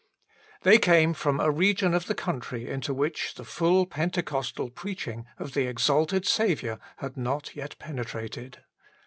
[0.63, 5.27] They came from a region of the country into which the full Pentecostal preach ing
[5.37, 8.63] of the exalted Saviour had not yet penetrated.